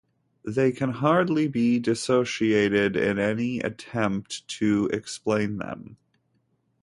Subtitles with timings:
[0.43, 5.97] They can hardly be dissociated in any attempt to explain them.